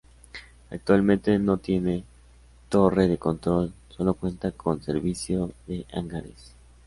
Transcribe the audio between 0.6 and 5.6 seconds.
Actualmente no tiene torre de control, solo cuenta con servicio